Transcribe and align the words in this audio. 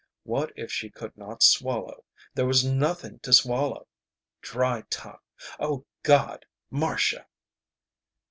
What 0.23 0.51
if 0.55 0.71
she 0.71 0.89
could 0.89 1.15
not 1.15 1.43
swallow. 1.43 2.05
There 2.33 2.47
was 2.47 2.65
nothing 2.65 3.19
to 3.19 3.31
swallow! 3.31 3.87
Dry 4.41 4.81
tongue. 4.89 5.19
O 5.59 5.85
God! 6.01 6.43
Marcia! 6.71 7.27